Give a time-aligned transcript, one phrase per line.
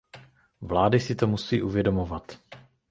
[0.61, 2.37] Vlády si to musí uvědomovat.